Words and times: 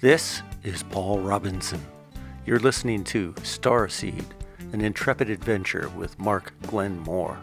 This 0.00 0.42
is 0.62 0.82
Paul 0.82 1.20
Robinson. 1.20 1.86
You're 2.46 2.58
listening 2.58 3.04
to 3.04 3.34
Starseed, 3.34 4.24
an 4.72 4.80
intrepid 4.80 5.28
adventure 5.28 5.90
with 5.94 6.18
Mark 6.18 6.54
Glenn 6.62 6.98
Moore. 7.00 7.38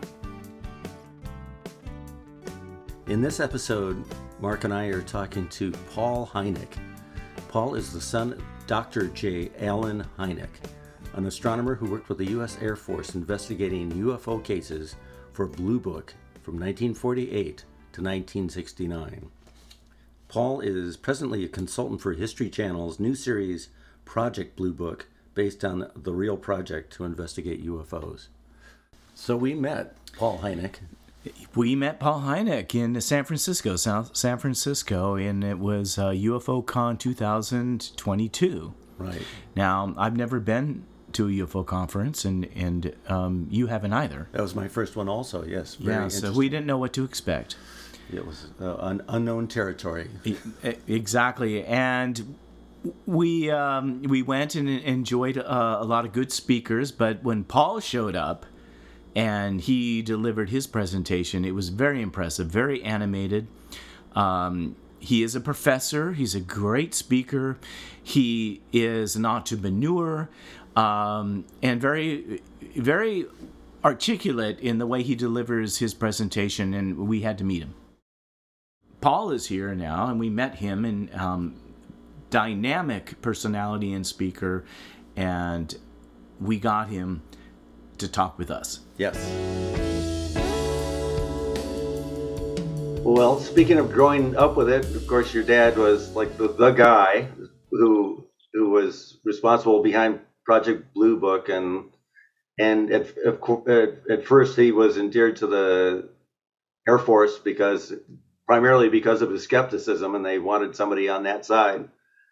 In 3.06 3.22
this 3.22 3.40
episode, 3.40 4.04
Mark 4.42 4.64
and 4.64 4.74
I 4.74 4.86
are 4.86 5.04
talking 5.04 5.48
to 5.50 5.72
Paul 5.94 6.26
Hynek. 6.34 6.80
Paul 7.50 7.76
is 7.76 7.94
the 7.94 8.02
son 8.02 8.34
of 8.34 8.44
Dr. 8.66 9.10
J. 9.10 9.52
Allen 9.60 10.04
Hynek, 10.18 10.50
an 11.14 11.28
astronomer 11.28 11.76
who 11.76 11.92
worked 11.92 12.10
with 12.10 12.18
the 12.18 12.32
U.S. 12.32 12.58
Air 12.60 12.76
Force 12.76 13.14
investigating 13.14 13.92
UFO 13.92 14.44
cases 14.44 14.96
for 15.32 15.46
Blue 15.46 15.80
Book 15.80 16.12
from 16.42 16.56
1948 16.56 17.58
to 17.58 18.02
1969. 18.02 19.30
Paul 20.28 20.60
is 20.60 20.98
presently 20.98 21.46
a 21.46 21.48
consultant 21.48 22.02
for 22.02 22.14
History 22.14 22.50
Channel's 22.50 23.00
new 23.00 23.16
series, 23.16 23.70
Project 24.04 24.56
Blue 24.56 24.74
Book, 24.74 25.08
based 25.34 25.64
on 25.64 25.90
the 25.96 26.14
real 26.14 26.38
project 26.38 26.92
to 26.94 27.06
investigate 27.06 27.66
UFOs. 27.66 28.28
So 29.16 29.38
we 29.38 29.54
met 29.54 29.96
Paul 30.14 30.40
Hynek. 30.40 30.76
We 31.56 31.76
met 31.76 32.00
Paul 32.00 32.22
Hynek 32.22 32.76
in 32.76 33.00
San 33.02 33.24
Francisco, 33.24 33.76
South 33.76 34.16
San 34.16 34.38
Francisco, 34.38 35.16
and 35.16 35.44
it 35.44 35.60
was 35.60 35.98
uh, 35.98 36.10
UFO 36.10 36.66
Con 36.66 36.98
2022. 36.98 38.74
Right. 38.98 39.22
Now, 39.56 39.94
I've 39.98 40.16
never 40.16 40.40
been 40.40 40.86
to 41.14 41.28
a 41.28 41.32
UFO 41.32 41.66
conference, 41.66 42.26
and 42.26 42.48
and 42.56 42.94
um, 43.08 43.48
you 43.50 43.68
haven't 43.68 43.94
either. 43.94 44.28
That 44.32 44.42
was 44.42 44.56
my 44.56 44.68
first 44.68 44.96
one, 44.96 45.10
also. 45.10 45.44
Yes. 45.44 45.76
Very 45.76 46.04
yeah. 46.04 46.08
So 46.10 46.32
we 46.32 46.50
didn't 46.50 46.66
know 46.66 46.78
what 46.78 46.94
to 46.94 47.04
expect. 47.04 47.56
It 48.12 48.26
was 48.26 48.48
uh, 48.62 48.76
un- 48.76 49.04
unknown 49.08 49.48
territory. 49.48 50.10
Exactly, 50.88 51.66
and 51.66 52.36
we 53.06 53.52
um, 53.52 54.04
we 54.04 54.22
went 54.22 54.56
and 54.56 54.70
enjoyed 54.70 55.38
uh, 55.38 55.78
a 55.80 55.84
lot 55.84 56.06
of 56.06 56.14
good 56.14 56.32
speakers. 56.32 56.92
But 56.92 57.24
when 57.24 57.44
Paul 57.44 57.80
showed 57.80 58.16
up 58.16 58.46
and 59.16 59.60
he 59.60 60.02
delivered 60.02 60.50
his 60.50 60.68
presentation, 60.68 61.44
it 61.44 61.52
was 61.52 61.70
very 61.70 62.02
impressive, 62.02 62.48
very 62.48 62.82
animated. 62.84 63.48
Um, 64.16 64.76
he 65.00 65.22
is 65.24 65.36
a 65.36 65.42
professor. 65.42 66.14
He's 66.14 66.34
a 66.34 66.40
great 66.40 66.94
speaker. 66.94 67.58
He 68.02 68.62
is 68.72 69.16
an 69.16 69.26
entrepreneur, 69.26 70.30
um, 70.76 71.46
and 71.62 71.82
very, 71.82 72.42
very 72.76 73.26
articulate 73.84 74.60
in 74.60 74.78
the 74.78 74.88
way 74.88 75.04
he 75.04 75.16
delivers 75.16 75.78
his 75.78 75.94
presentation. 75.94 76.74
And 76.74 76.98
we 77.08 77.22
had 77.22 77.38
to 77.40 77.44
meet 77.44 77.64
him. 77.64 77.74
Paul 79.00 79.32
is 79.32 79.48
here 79.48 79.76
now, 79.76 80.08
and 80.08 80.20
we 80.20 80.30
met 80.30 80.56
him 80.56 80.84
and 80.84 81.14
um, 81.14 81.56
dynamic 82.30 83.22
personality 83.22 83.94
and 83.94 84.06
speaker, 84.06 84.66
and 85.16 85.76
we 86.40 86.60
got 86.60 86.90
him 86.90 87.22
to 88.00 88.08
talk 88.08 88.38
with 88.38 88.50
us. 88.50 88.80
Yes. 88.98 89.16
Well, 93.04 93.40
speaking 93.40 93.78
of 93.78 93.92
growing 93.92 94.36
up 94.36 94.58
with 94.58 94.70
it, 94.70 94.86
of 94.96 95.08
course, 95.08 95.34
your 95.34 95.44
dad 95.44 95.78
was 95.78 96.12
like 96.16 96.38
the, 96.38 96.50
the 96.50 96.72
guy 96.72 97.30
who 97.72 98.26
who 98.54 98.72
was 98.72 99.20
responsible 99.24 99.84
behind 99.84 100.20
Project 100.44 100.94
Blue 100.94 101.20
Book, 101.20 101.50
and 101.50 101.92
and 102.60 102.92
at, 102.92 103.16
at, 103.68 103.98
at 104.10 104.26
first 104.26 104.58
he 104.58 104.72
was 104.72 104.98
endeared 104.98 105.38
to 105.38 105.48
the 105.48 106.10
Air 106.88 106.98
Force 106.98 107.38
because 107.38 107.94
primarily 108.48 108.90
because 108.90 109.22
of 109.22 109.30
his 109.30 109.44
skepticism, 109.44 110.16
and 110.16 110.26
they 110.26 110.40
wanted 110.40 110.76
somebody 110.76 111.10
on 111.10 111.24
that 111.24 111.46
side. 111.46 111.90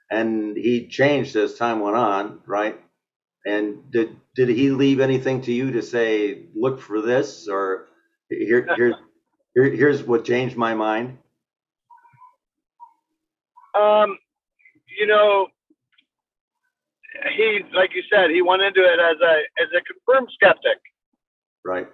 And 0.09 0.55
he 0.55 0.87
changed 0.87 1.35
as 1.35 1.55
time 1.55 1.81
went 1.81 1.97
on, 1.97 2.39
right? 2.45 2.79
And 3.45 3.91
did 3.91 4.15
did 4.35 4.49
he 4.49 4.71
leave 4.71 4.99
anything 4.99 5.41
to 5.41 5.51
you 5.51 5.71
to 5.71 5.81
say, 5.81 6.43
look 6.55 6.81
for 6.81 7.01
this, 7.01 7.47
or 7.47 7.87
here 8.29 8.67
here's 8.77 8.95
here, 9.53 9.69
here's 9.69 10.03
what 10.03 10.25
changed 10.25 10.55
my 10.57 10.73
mind? 10.73 11.17
Um, 13.77 14.17
you 14.97 15.05
know, 15.05 15.47
he 17.35 17.61
like 17.75 17.91
you 17.93 18.03
said, 18.11 18.29
he 18.29 18.41
went 18.41 18.61
into 18.61 18.81
it 18.81 18.99
as 18.99 19.17
a 19.21 19.35
as 19.61 19.69
a 19.77 19.81
confirmed 19.83 20.29
skeptic. 20.33 20.79
Right. 21.63 21.87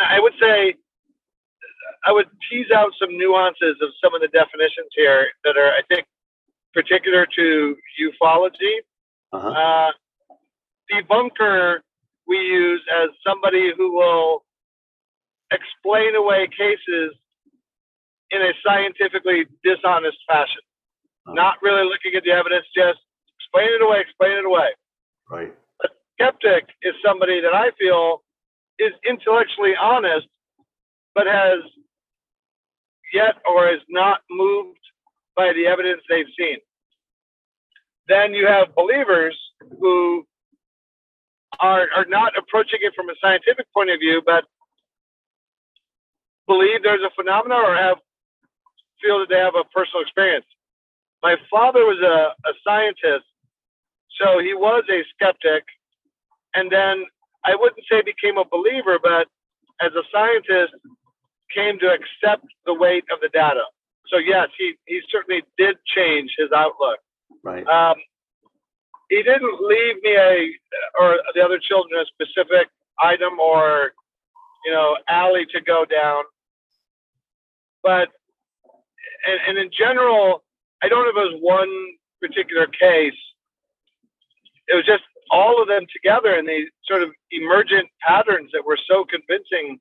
I, 0.00 0.16
I 0.16 0.20
would 0.20 0.32
say 0.40 0.74
I 2.06 2.12
would 2.12 2.26
tease 2.50 2.70
out 2.74 2.92
some 2.98 3.16
nuances 3.16 3.76
of 3.82 3.90
some 4.02 4.14
of 4.14 4.20
the 4.20 4.28
definitions 4.28 4.88
here 4.96 5.28
that 5.44 5.56
are, 5.56 5.70
I 5.70 5.82
think, 5.88 6.06
particular 6.72 7.26
to 7.36 7.76
ufology. 8.00 8.80
Uh-huh. 9.32 9.48
Uh, 9.48 9.90
debunker 10.90 11.78
we 12.26 12.36
use 12.36 12.82
as 13.02 13.10
somebody 13.26 13.72
who 13.76 13.92
will 13.92 14.44
explain 15.52 16.14
away 16.14 16.48
cases 16.48 17.14
in 18.30 18.40
a 18.40 18.52
scientifically 18.64 19.46
dishonest 19.64 20.18
fashion, 20.28 20.62
uh-huh. 21.26 21.34
not 21.34 21.56
really 21.62 21.84
looking 21.84 22.14
at 22.16 22.22
the 22.24 22.30
evidence, 22.30 22.64
just 22.74 23.00
explain 23.38 23.68
it 23.74 23.82
away, 23.82 24.00
explain 24.00 24.38
it 24.38 24.46
away. 24.46 24.70
Right. 25.28 25.52
A 25.84 25.88
skeptic 26.14 26.68
is 26.82 26.94
somebody 27.04 27.40
that 27.40 27.54
I 27.54 27.70
feel 27.78 28.22
is 28.78 28.92
intellectually 29.06 29.74
honest, 29.80 30.26
but 31.14 31.26
has 31.26 31.60
yet 33.12 33.36
or 33.48 33.68
is 33.68 33.80
not 33.88 34.20
moved 34.30 34.78
by 35.36 35.52
the 35.54 35.66
evidence 35.66 36.02
they've 36.08 36.26
seen. 36.38 36.58
Then 38.08 38.34
you 38.34 38.46
have 38.46 38.74
believers 38.74 39.38
who 39.80 40.26
are, 41.60 41.86
are 41.96 42.06
not 42.08 42.36
approaching 42.36 42.80
it 42.82 42.92
from 42.94 43.08
a 43.10 43.14
scientific 43.22 43.66
point 43.72 43.90
of 43.90 44.00
view, 44.00 44.22
but 44.24 44.44
believe 46.46 46.82
there's 46.82 47.02
a 47.02 47.14
phenomenon 47.14 47.64
or 47.64 47.76
have 47.76 47.98
feel 49.02 49.18
that 49.20 49.28
they 49.28 49.38
have 49.38 49.54
a 49.54 49.64
personal 49.74 50.02
experience. 50.02 50.44
My 51.22 51.36
father 51.50 51.84
was 51.84 51.98
a, 52.02 52.34
a 52.48 52.52
scientist, 52.64 53.26
so 54.20 54.38
he 54.40 54.54
was 54.54 54.84
a 54.90 55.02
skeptic, 55.14 55.64
and 56.54 56.70
then 56.70 57.04
I 57.44 57.54
wouldn't 57.54 57.84
say 57.90 58.02
became 58.02 58.36
a 58.36 58.44
believer, 58.44 58.98
but 59.02 59.28
as 59.80 59.92
a 59.94 60.02
scientist, 60.12 60.74
came 61.54 61.78
to 61.80 61.86
accept 61.86 62.46
the 62.66 62.74
weight 62.74 63.04
of 63.12 63.20
the 63.20 63.28
data. 63.28 63.64
So 64.08 64.18
yes, 64.18 64.48
he, 64.58 64.74
he 64.86 65.00
certainly 65.10 65.42
did 65.56 65.76
change 65.86 66.30
his 66.38 66.48
outlook. 66.54 66.98
Right. 67.44 67.66
Um, 67.66 67.96
he 69.08 69.22
didn't 69.22 69.60
leave 69.60 69.96
me 70.02 70.16
a 70.16 70.48
or 71.00 71.18
the 71.34 71.42
other 71.42 71.58
children 71.58 72.00
a 72.00 72.06
specific 72.06 72.68
item 73.02 73.38
or 73.40 73.92
you 74.64 74.72
know 74.72 74.96
alley 75.08 75.46
to 75.52 75.60
go 75.60 75.84
down. 75.84 76.24
But 77.82 78.08
and, 79.26 79.40
and 79.48 79.58
in 79.58 79.70
general, 79.76 80.42
I 80.82 80.88
don't 80.88 81.04
know 81.04 81.10
if 81.10 81.28
it 81.28 81.34
was 81.34 81.40
one 81.40 81.70
particular 82.20 82.66
case. 82.66 83.18
It 84.68 84.76
was 84.76 84.86
just 84.86 85.02
all 85.30 85.60
of 85.60 85.68
them 85.68 85.86
together 85.92 86.34
and 86.34 86.48
these 86.48 86.68
sort 86.84 87.02
of 87.02 87.10
emergent 87.30 87.88
patterns 88.06 88.50
that 88.52 88.64
were 88.64 88.78
so 88.88 89.04
convincing 89.04 89.78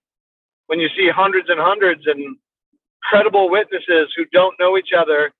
when 0.69 0.79
you 0.79 0.87
see 0.95 1.09
hundreds 1.09 1.49
and 1.49 1.59
hundreds 1.59 2.05
and 2.05 2.37
credible 3.01 3.49
witnesses 3.49 4.13
who 4.15 4.23
don't 4.31 4.53
know 4.59 4.77
each 4.77 4.91
other, 4.95 5.31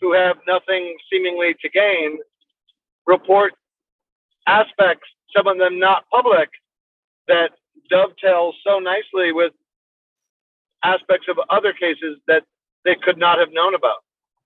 who 0.00 0.12
have 0.12 0.36
nothing 0.48 0.96
seemingly 1.08 1.54
to 1.62 1.68
gain, 1.68 2.18
report 3.06 3.52
aspects, 4.48 5.06
some 5.34 5.46
of 5.46 5.56
them 5.58 5.78
not 5.78 6.02
public, 6.10 6.48
that 7.28 7.50
dovetail 7.90 8.52
so 8.66 8.80
nicely 8.80 9.30
with 9.30 9.52
aspects 10.82 11.28
of 11.30 11.36
other 11.48 11.72
cases 11.72 12.18
that 12.26 12.42
they 12.84 12.96
could 13.00 13.18
not 13.18 13.38
have 13.38 13.52
known 13.52 13.76
about. 13.76 13.98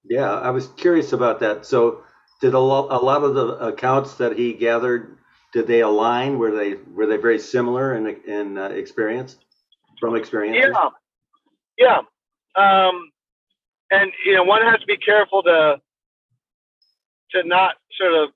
Yeah, 0.05 0.31
I 0.31 0.51
was 0.51 0.69
curious 0.77 1.15
about 1.15 1.41
that. 1.41 1.65
So, 1.65 2.03
did 2.43 2.53
a, 2.53 2.59
lo- 2.61 2.89
a 2.91 3.01
lot 3.01 3.23
of 3.23 3.35
the 3.35 3.47
accounts 3.69 4.17
that 4.17 4.37
he 4.37 4.53
gathered 4.53 5.17
did 5.55 5.67
they 5.67 5.81
align? 5.81 6.39
Were 6.39 6.55
they 6.55 6.75
were 6.75 7.07
they 7.07 7.17
very 7.17 7.39
similar 7.39 7.95
in 7.95 8.07
in 8.31 8.59
uh, 8.59 8.69
experience? 8.69 9.37
From 10.01 10.17
experience? 10.17 10.57
Yeah, 10.59 10.89
yeah. 11.79 11.99
Um, 12.57 13.11
and 13.91 14.13
you 14.25 14.35
know, 14.35 14.45
one 14.45 14.63
has 14.63 14.81
to 14.81 14.87
be 14.87 14.97
careful 14.97 15.43
to 15.43 15.81
to 17.33 17.43
not 17.45 17.75
sort 17.99 18.15
of 18.15 18.31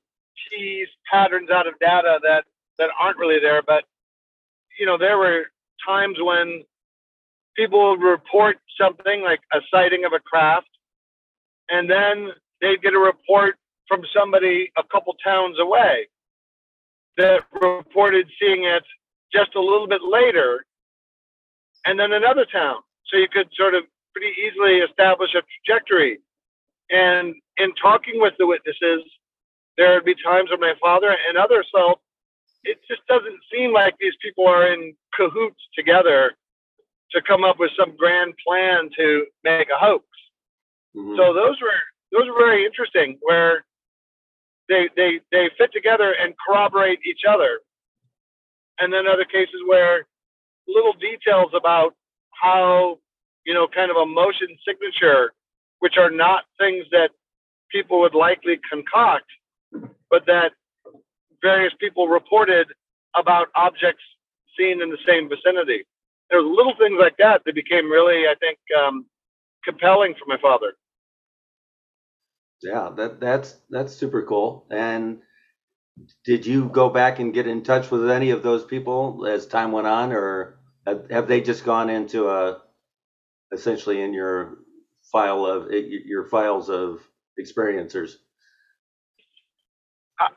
tease 0.50 0.88
patterns 1.10 1.50
out 1.50 1.66
of 1.66 1.74
data 1.80 2.18
that 2.22 2.44
that 2.78 2.90
aren't 3.00 3.18
really 3.18 3.40
there. 3.40 3.62
But 3.62 3.84
you 4.78 4.86
know, 4.86 4.98
there 4.98 5.18
were 5.18 5.44
times 5.86 6.16
when 6.20 6.62
people 7.56 7.90
would 7.90 8.02
report 8.02 8.58
something 8.80 9.22
like 9.22 9.40
a 9.52 9.58
sighting 9.72 10.04
of 10.04 10.12
a 10.12 10.20
craft, 10.20 10.70
and 11.68 11.90
then 11.90 12.30
they'd 12.60 12.82
get 12.82 12.94
a 12.94 12.98
report 12.98 13.56
from 13.88 14.02
somebody 14.16 14.70
a 14.78 14.82
couple 14.84 15.14
towns 15.24 15.56
away 15.60 16.06
that 17.16 17.42
reported 17.60 18.28
seeing 18.40 18.64
it 18.64 18.84
just 19.32 19.54
a 19.56 19.60
little 19.60 19.86
bit 19.86 20.00
later 20.02 20.64
and 21.84 21.98
then 21.98 22.12
another 22.12 22.46
town. 22.50 22.76
So 23.06 23.16
you 23.16 23.28
could 23.32 23.48
sort 23.54 23.74
of 23.74 23.84
pretty 24.14 24.32
easily 24.40 24.78
establish 24.78 25.30
a 25.34 25.42
trajectory. 25.42 26.18
And 26.90 27.34
in 27.58 27.74
talking 27.80 28.20
with 28.20 28.34
the 28.38 28.46
witnesses, 28.46 29.02
there 29.76 29.94
would 29.94 30.04
be 30.04 30.14
times 30.14 30.50
when 30.50 30.60
my 30.60 30.74
father 30.80 31.14
and 31.28 31.38
others 31.38 31.66
felt 31.74 32.00
it 32.64 32.78
just 32.88 33.00
doesn't 33.06 33.40
seem 33.52 33.72
like 33.72 33.94
these 33.98 34.12
people 34.20 34.46
are 34.46 34.72
in 34.72 34.94
cahoots 35.14 35.60
together 35.74 36.32
to 37.12 37.22
come 37.22 37.44
up 37.44 37.58
with 37.58 37.70
some 37.78 37.96
grand 37.96 38.34
plan 38.46 38.90
to 38.96 39.24
make 39.44 39.68
a 39.68 39.78
hoax. 39.78 40.04
Mm-hmm. 40.96 41.16
So 41.16 41.32
those 41.32 41.56
were 41.60 41.80
those 42.12 42.28
were 42.28 42.38
very 42.38 42.66
interesting 42.66 43.18
where 43.22 43.64
they 44.68 44.88
they 44.96 45.20
they 45.32 45.50
fit 45.56 45.72
together 45.72 46.14
and 46.20 46.34
corroborate 46.46 47.00
each 47.06 47.22
other. 47.28 47.60
And 48.78 48.92
then 48.92 49.06
other 49.06 49.24
cases 49.24 49.60
where 49.66 50.06
little 50.75 50.94
details 50.94 51.50
about 51.56 51.94
how 52.31 52.99
you 53.44 53.55
know 53.55 53.67
kind 53.69 53.90
of 53.90 53.96
a 53.96 54.06
motion 54.06 54.49
signature, 54.67 55.32
which 55.81 55.96
are 55.99 56.11
not 56.11 56.44
things 56.58 56.84
that 56.90 57.11
people 57.70 58.00
would 58.00 58.14
likely 58.14 58.58
concoct, 58.70 59.26
but 60.11 60.26
that 60.26 60.50
various 61.43 61.72
people 61.81 62.08
reported 62.08 62.69
about 63.17 63.49
objects 63.56 64.02
seen 64.58 64.82
in 64.82 64.90
the 64.90 64.99
same 65.06 65.28
vicinity. 65.28 65.84
There 66.31 66.43
was 66.43 66.55
little 66.56 66.75
things 66.78 66.99
like 67.00 67.16
that 67.19 67.43
that 67.44 67.55
became 67.55 67.90
really, 67.90 68.26
I 68.28 68.34
think, 68.38 68.58
um, 68.78 69.06
compelling 69.64 70.14
for 70.14 70.26
my 70.26 70.37
father. 70.40 70.75
Yeah, 72.62 72.90
that 72.96 73.20
that's 73.20 73.56
that's 73.70 73.94
super 73.94 74.23
cool. 74.23 74.66
And 74.70 75.20
did 76.25 76.46
you 76.46 76.69
go 76.69 76.90
back 76.90 77.19
and 77.19 77.34
get 77.34 77.46
in 77.46 77.62
touch 77.62 77.90
with 77.90 78.11
any 78.11 78.31
of 78.31 78.43
those 78.43 78.64
people 78.64 79.26
as 79.26 79.46
time 79.46 79.73
went 79.73 79.87
on, 79.87 80.12
or 80.12 80.59
have, 80.90 81.10
have 81.10 81.28
they 81.28 81.40
just 81.40 81.64
gone 81.64 81.90
into 81.90 82.28
a 82.28 82.60
essentially 83.52 84.02
in 84.02 84.12
your 84.12 84.58
file 85.12 85.44
of 85.44 85.70
your 85.70 86.26
files 86.28 86.69
of 86.69 87.00
experiencers? 87.40 88.12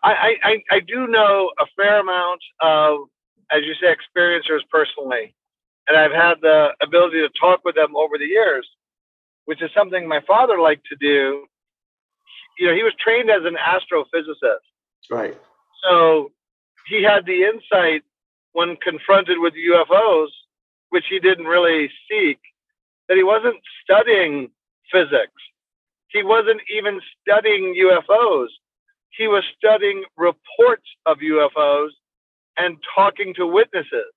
I, 0.02 0.36
I, 0.44 0.64
I 0.72 0.80
do 0.80 1.08
know 1.08 1.52
a 1.60 1.66
fair 1.76 2.00
amount 2.00 2.40
of, 2.62 3.00
as 3.52 3.64
you 3.64 3.74
say, 3.82 3.88
experiencers 3.94 4.62
personally, 4.72 5.36
and 5.90 5.98
I've 5.98 6.14
had 6.14 6.36
the 6.42 6.70
ability 6.82 7.20
to 7.20 7.30
talk 7.38 7.66
with 7.66 7.76
them 7.76 7.94
over 7.94 8.18
the 8.18 8.26
years, 8.26 8.66
which 9.44 9.62
is 9.62 9.70
something 9.76 10.08
my 10.08 10.22
father 10.26 10.58
liked 10.60 10.86
to 10.88 10.96
do. 10.96 11.46
You 12.58 12.68
know, 12.68 12.76
he 12.76 12.84
was 12.84 12.94
trained 13.04 13.30
as 13.30 13.42
an 13.44 13.58
astrophysicist. 13.58 14.64
Right. 15.12 15.38
So 15.84 16.32
he 16.88 17.04
had 17.04 17.26
the 17.26 17.44
insight 17.44 18.04
when 18.54 18.78
confronted 18.78 19.38
with 19.40 19.54
UFOs, 19.54 20.28
which 20.94 21.06
he 21.10 21.20
didn't 21.20 21.46
really 21.46 21.90
seek, 22.10 22.40
that 23.10 23.18
he 23.18 23.24
wasn't 23.24 23.60
studying 23.84 24.50
physics. 24.92 25.42
He 26.10 26.24
wasn't 26.24 26.62
even 26.70 27.02
studying 27.22 27.76
UFOs 27.76 28.50
he 29.18 29.28
was 29.28 29.44
studying 29.58 30.04
reports 30.18 30.88
of 31.06 31.18
UFOs 31.20 31.90
and 32.58 32.78
talking 32.96 33.34
to 33.36 33.46
witnesses, 33.46 34.14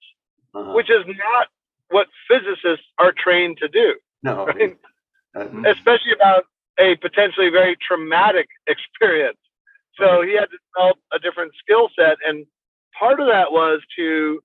uh-huh. 0.55 0.73
which 0.73 0.91
is 0.91 1.05
not 1.07 1.49
what 1.91 2.09
physicists 2.29 2.87
are 2.99 3.13
trained 3.13 3.59
to 3.59 3.69
do. 3.69 3.95
No. 4.23 4.47
Right? 4.57 4.77
Uh-huh. 5.35 5.71
Especially 5.71 6.13
about 6.13 6.45
a 6.81 6.97
potentially 6.97 7.51
very 7.51 7.77
traumatic 7.87 8.49
experience. 8.67 9.39
So 9.99 10.23
he 10.23 10.35
had 10.35 10.47
to 10.47 10.59
develop 10.75 10.97
a 11.13 11.19
different 11.19 11.53
skill 11.59 11.89
set. 11.99 12.17
And 12.27 12.47
part 12.99 13.21
of 13.21 13.27
that 13.27 13.53
was 13.53 13.81
to, 13.97 14.41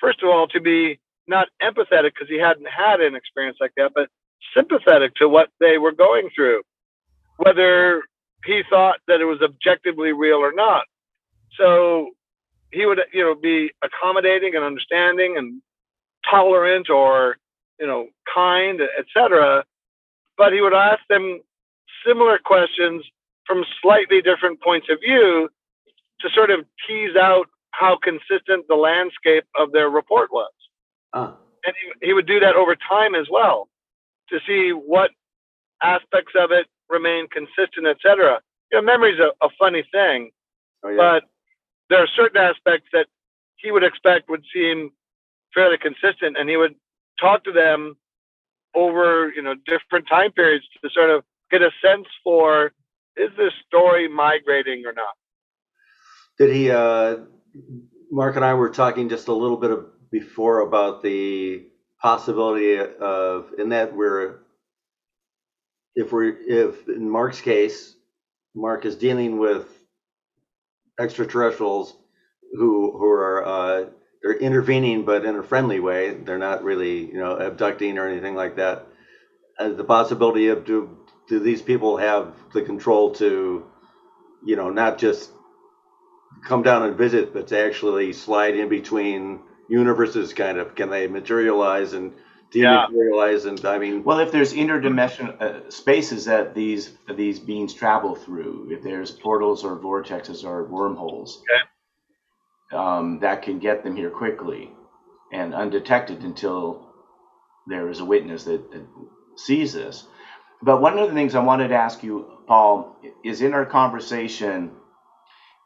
first 0.00 0.22
of 0.22 0.28
all, 0.28 0.46
to 0.48 0.60
be 0.60 0.98
not 1.26 1.48
empathetic 1.62 2.12
because 2.14 2.28
he 2.28 2.38
hadn't 2.38 2.68
had 2.68 3.00
an 3.00 3.14
experience 3.14 3.58
like 3.60 3.72
that, 3.76 3.92
but 3.94 4.08
sympathetic 4.56 5.14
to 5.16 5.28
what 5.28 5.48
they 5.60 5.78
were 5.78 5.92
going 5.92 6.28
through. 6.34 6.62
Whether 7.38 8.02
he 8.44 8.62
thought 8.68 9.00
that 9.08 9.20
it 9.20 9.24
was 9.24 9.40
objectively 9.42 10.12
real 10.12 10.36
or 10.36 10.52
not. 10.52 10.84
So 11.58 12.10
he 12.72 12.86
would, 12.86 13.00
you 13.12 13.22
know, 13.22 13.34
be 13.34 13.70
accommodating 13.82 14.54
and 14.54 14.64
understanding 14.64 15.36
and 15.38 15.62
tolerant 16.28 16.90
or, 16.90 17.36
you 17.80 17.86
know, 17.86 18.08
kind, 18.32 18.80
etc. 18.98 19.64
But 20.36 20.52
he 20.52 20.60
would 20.60 20.74
ask 20.74 21.00
them 21.08 21.40
similar 22.06 22.38
questions 22.44 23.04
from 23.46 23.64
slightly 23.82 24.20
different 24.22 24.60
points 24.60 24.88
of 24.90 24.98
view 25.00 25.48
to 26.20 26.28
sort 26.34 26.50
of 26.50 26.60
tease 26.86 27.16
out 27.16 27.46
how 27.70 27.98
consistent 28.02 28.66
the 28.68 28.74
landscape 28.74 29.44
of 29.58 29.72
their 29.72 29.90
report 29.90 30.30
was. 30.32 30.52
Uh. 31.14 31.32
And 31.64 31.74
he, 31.80 32.08
he 32.08 32.12
would 32.12 32.26
do 32.26 32.40
that 32.40 32.56
over 32.56 32.76
time 32.76 33.14
as 33.14 33.26
well 33.30 33.68
to 34.28 34.38
see 34.46 34.70
what 34.70 35.10
aspects 35.82 36.32
of 36.36 36.50
it 36.50 36.66
remain 36.90 37.26
consistent, 37.28 37.86
etc. 37.86 38.40
You 38.70 38.78
know, 38.78 38.84
memory's 38.84 39.18
a, 39.18 39.32
a 39.44 39.48
funny 39.58 39.84
thing, 39.90 40.30
oh, 40.84 40.90
yeah. 40.90 40.96
but 40.96 41.22
there 41.88 42.02
are 42.02 42.08
certain 42.14 42.40
aspects 42.42 42.88
that 42.92 43.06
he 43.56 43.70
would 43.70 43.84
expect 43.84 44.28
would 44.28 44.44
seem 44.52 44.90
fairly 45.54 45.78
consistent, 45.78 46.36
and 46.38 46.48
he 46.48 46.56
would 46.56 46.74
talk 47.20 47.44
to 47.44 47.52
them 47.52 47.96
over 48.74 49.32
you 49.34 49.42
know 49.42 49.54
different 49.66 50.06
time 50.08 50.32
periods 50.32 50.64
to 50.82 50.90
sort 50.92 51.10
of 51.10 51.22
get 51.50 51.62
a 51.62 51.70
sense 51.82 52.06
for 52.22 52.72
is 53.16 53.30
this 53.36 53.52
story 53.66 54.08
migrating 54.08 54.84
or 54.84 54.92
not. 54.92 55.14
Did 56.38 56.54
he? 56.54 56.70
Uh, 56.70 57.18
Mark 58.10 58.36
and 58.36 58.44
I 58.44 58.54
were 58.54 58.70
talking 58.70 59.08
just 59.08 59.28
a 59.28 59.32
little 59.32 59.56
bit 59.56 59.70
of, 59.70 59.86
before 60.14 60.60
about 60.60 61.02
the 61.02 61.66
possibility 62.00 62.78
of 62.78 63.50
in 63.58 63.70
that 63.70 63.92
we're 63.92 64.38
if 65.96 66.12
we're 66.12 66.36
if 66.46 66.88
in 66.88 67.10
Mark's 67.10 67.40
case, 67.40 67.96
Mark 68.54 68.84
is 68.84 68.94
dealing 68.94 69.40
with 69.40 69.66
extraterrestrials 71.00 71.96
who 72.52 72.96
who 72.96 73.08
are 73.08 73.44
uh, 73.44 73.84
they're 74.22 74.38
intervening, 74.38 75.04
but 75.04 75.24
in 75.24 75.34
a 75.34 75.42
friendly 75.42 75.80
way. 75.80 76.14
They're 76.14 76.38
not 76.38 76.62
really 76.62 77.06
you 77.06 77.18
know 77.18 77.32
abducting 77.36 77.98
or 77.98 78.06
anything 78.08 78.36
like 78.36 78.54
that. 78.54 78.86
Uh, 79.58 79.70
the 79.70 79.82
possibility 79.82 80.46
of 80.46 80.64
do 80.64 80.96
do 81.28 81.40
these 81.40 81.60
people 81.60 81.96
have 81.96 82.36
the 82.52 82.62
control 82.62 83.10
to 83.16 83.66
you 84.46 84.54
know 84.54 84.70
not 84.70 84.96
just 84.96 85.32
come 86.44 86.62
down 86.62 86.84
and 86.84 86.96
visit, 86.96 87.32
but 87.34 87.48
to 87.48 87.58
actually 87.58 88.12
slide 88.12 88.54
in 88.54 88.68
between 88.68 89.40
universes, 89.68 90.32
kind 90.34 90.58
of? 90.58 90.74
Can 90.74 90.90
they 90.90 91.06
materialize 91.06 91.92
and 91.92 92.12
dematerialize 92.54 93.46
and 93.46 93.64
I 93.64 93.78
mean 93.78 94.04
well 94.04 94.20
if 94.20 94.30
there's 94.30 94.52
interdimensional 94.52 95.40
uh, 95.40 95.70
spaces 95.70 96.26
that 96.26 96.54
these 96.54 96.92
these 97.16 97.40
beings 97.40 97.74
travel 97.74 98.14
through 98.14 98.68
if 98.70 98.82
there's 98.82 99.10
portals 99.10 99.64
or 99.64 99.76
vortexes 99.76 100.44
or 100.44 100.64
wormholes 100.64 101.42
okay. 101.42 102.78
um, 102.78 103.18
that 103.20 103.42
can 103.42 103.58
get 103.58 103.82
them 103.82 103.96
here 103.96 104.10
quickly 104.10 104.70
and 105.32 105.54
undetected 105.54 106.22
until 106.22 106.88
there 107.66 107.88
is 107.88 108.00
a 108.00 108.04
witness 108.04 108.44
that, 108.44 108.70
that 108.70 108.86
sees 109.36 109.72
this 109.72 110.06
but 110.62 110.80
one 110.80 110.96
of 110.98 111.08
the 111.08 111.14
things 111.14 111.34
I 111.34 111.40
wanted 111.40 111.68
to 111.68 111.74
ask 111.74 112.02
you 112.02 112.26
Paul 112.46 112.96
is 113.24 113.42
in 113.42 113.52
our 113.52 113.66
conversation 113.66 114.70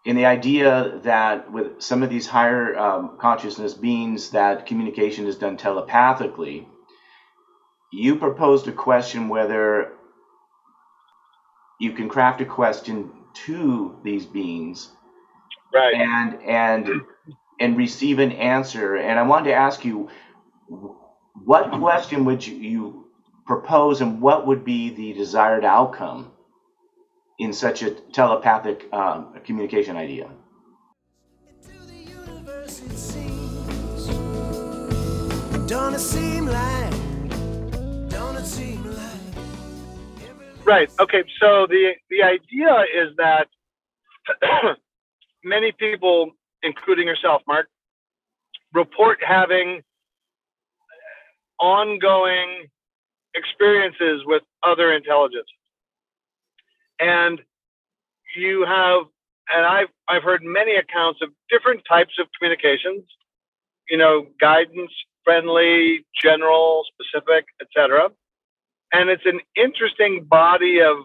in 0.09 0.17
the 0.17 0.25
idea 0.25 1.01
that 1.03 1.53
with 1.53 1.83
some 1.83 2.03
of 2.03 2.09
these 2.09 2.27
higher 2.27 2.79
um, 2.79 3.19
consciousness 3.21 3.75
beings 3.75 4.31
that 4.31 4.65
communication 4.65 5.27
is 5.27 5.37
done 5.37 5.59
telepathically 5.59 6.67
you 7.93 8.17
proposed 8.17 8.67
a 8.69 8.73
question 8.73 9.29
whether 9.29 9.93
you 11.79 11.93
can 11.93 12.09
craft 12.09 12.41
a 12.41 12.47
question 12.47 13.13
to 13.35 13.99
these 14.03 14.25
beings 14.25 14.91
right. 15.75 15.95
and 15.95 16.43
and 16.43 16.89
and 17.61 17.77
receive 17.77 18.19
an 18.19 18.33
answer. 18.33 18.97
And 18.97 19.19
i 19.19 19.23
wanted 19.25 19.51
to 19.51 19.57
ask 19.57 19.85
you 19.85 20.09
what 21.45 21.71
question 21.73 22.25
would 22.25 22.47
you, 22.47 22.57
you 22.57 23.05
propose 23.47 24.01
and 24.01 24.23
what 24.23 24.47
would 24.47 24.65
be 24.65 24.89
the 24.89 25.13
desired 25.13 25.67
outcome 25.67 26.33
in 27.39 27.53
such 27.53 27.83
a 27.83 27.91
telepathic 28.13 28.93
um, 28.93 29.35
communication 29.45 29.97
idea 29.97 30.29
don't 35.67 35.95
it 35.95 36.01
seem 36.01 36.47
like 36.47 36.89
Right. 40.69 40.91
Okay. 41.01 41.25
So 41.41 41.67
the 41.67 41.93
the 42.11 42.23
idea 42.23 42.85
is 42.95 43.17
that 43.17 43.47
many 45.43 45.73
people, 45.73 46.33
including 46.63 47.07
yourself, 47.07 47.41
Mark, 47.49 47.69
report 48.75 49.19
having 49.27 49.81
ongoing 51.59 52.67
experiences 53.35 54.21
with 54.27 54.43
other 54.63 54.93
intelligence, 54.93 55.49
and 57.01 57.41
you 58.37 58.65
have, 58.67 59.05
and 59.55 59.67
I've 59.67 59.89
I've 60.09 60.23
heard 60.23 60.43
many 60.45 60.77
accounts 60.77 61.21
of 61.23 61.31
different 61.51 61.83
types 61.89 62.15
of 62.21 62.27
communications. 62.39 63.05
You 63.91 63.99
know, 63.99 64.27
guidance, 64.41 64.93
friendly, 65.25 66.07
general, 66.23 66.85
specific, 66.95 67.47
etc 67.61 68.11
and 68.93 69.11
it's 69.11 69.25
an 69.27 69.41
interesting 69.57 70.25
body 70.25 70.81
of, 70.81 70.99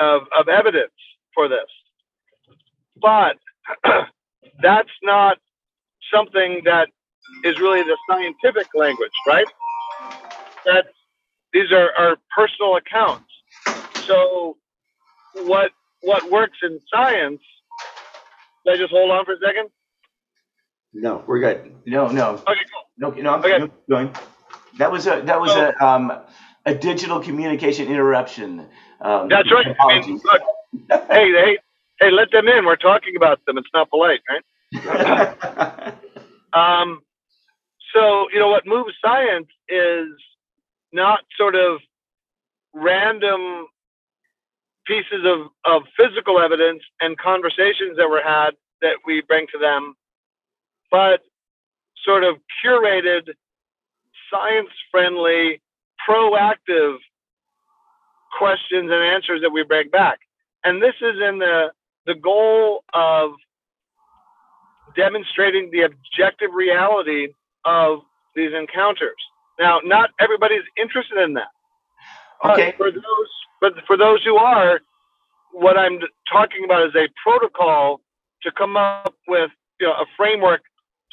of, 0.00 0.22
of 0.38 0.48
evidence 0.48 0.92
for 1.34 1.48
this. 1.48 1.66
but 3.00 3.36
that's 4.62 4.90
not 5.02 5.38
something 6.12 6.62
that 6.64 6.88
is 7.44 7.58
really 7.60 7.82
the 7.82 7.96
scientific 8.10 8.66
language, 8.74 9.12
right? 9.26 9.46
That 10.64 10.86
these 11.52 11.72
are, 11.72 11.90
are 11.96 12.16
personal 12.36 12.76
accounts. 12.76 13.30
So 14.06 14.56
what 15.34 15.72
what 16.02 16.30
works 16.30 16.58
in 16.62 16.80
science? 16.92 17.40
Can 18.66 18.74
I 18.74 18.76
just 18.78 18.90
hold 18.90 19.10
on 19.10 19.24
for 19.24 19.32
a 19.32 19.38
second? 19.44 19.68
No, 20.92 21.22
we're 21.26 21.40
good. 21.40 21.74
No, 21.86 22.08
no, 22.08 22.30
Okay, 22.48 22.60
cool. 22.72 22.84
no, 22.98 23.10
no. 23.10 23.34
I'm 23.34 23.40
Okay. 23.40 23.58
no, 23.58 23.68
going. 23.88 24.14
That 24.78 24.90
was 24.90 25.06
a 25.06 25.22
that 25.24 25.40
was 25.40 25.52
So- 25.52 25.72
a 25.78 25.84
um 25.86 26.12
a 26.66 26.74
digital 26.74 27.20
communication 27.20 27.88
interruption. 27.88 28.68
Um, 29.00 29.28
That's 29.28 29.50
right. 29.50 29.74
I 29.80 30.00
mean, 30.00 30.20
look, 30.22 30.42
hey, 31.10 31.32
hey, 31.32 31.58
hey, 32.00 32.10
let 32.10 32.30
them 32.32 32.48
in. 32.48 32.66
We're 32.66 32.76
talking 32.76 33.16
about 33.16 33.44
them. 33.46 33.56
It's 33.58 33.68
not 33.72 33.88
polite, 33.90 34.20
right? 34.28 34.44
Um, 36.52 37.02
so, 37.94 38.26
you 38.32 38.40
know, 38.40 38.48
what 38.48 38.66
moves 38.66 38.92
science 39.00 39.46
is 39.68 40.08
not 40.92 41.20
sort 41.36 41.54
of 41.54 41.78
random 42.74 43.66
pieces 44.90 45.24
of, 45.24 45.46
of 45.64 45.82
physical 45.96 46.40
evidence 46.40 46.82
and 47.00 47.16
conversations 47.16 47.96
that 47.96 48.10
were 48.10 48.22
had 48.24 48.50
that 48.82 48.96
we 49.06 49.22
bring 49.28 49.46
to 49.52 49.58
them, 49.58 49.94
but 50.90 51.20
sort 52.04 52.24
of 52.24 52.36
curated, 52.64 53.28
science 54.32 54.70
friendly, 54.90 55.62
proactive 56.08 56.96
questions 58.36 58.90
and 58.90 59.02
answers 59.14 59.40
that 59.42 59.50
we 59.50 59.62
bring 59.62 59.88
back. 59.90 60.18
And 60.64 60.82
this 60.82 60.94
is 61.00 61.16
in 61.22 61.38
the, 61.38 61.68
the 62.06 62.16
goal 62.16 62.82
of 62.92 63.30
demonstrating 64.96 65.70
the 65.70 65.82
objective 65.82 66.50
reality 66.52 67.28
of 67.64 68.00
these 68.34 68.50
encounters. 68.58 69.14
Now, 69.60 69.78
not 69.84 70.10
everybody's 70.18 70.66
interested 70.76 71.18
in 71.18 71.34
that. 71.34 71.52
But 72.42 72.52
Okay. 72.52 72.74
For 72.76 72.90
those, 72.90 73.30
but 73.60 73.72
for 73.86 73.96
those 73.96 74.24
who 74.24 74.36
are, 74.36 74.80
what 75.52 75.76
I'm 75.76 75.98
talking 76.30 76.64
about 76.64 76.86
is 76.86 76.94
a 76.94 77.08
protocol 77.22 78.00
to 78.42 78.50
come 78.52 78.76
up 78.76 79.14
with, 79.28 79.50
you 79.80 79.86
know, 79.86 79.92
a 79.92 80.06
framework 80.16 80.62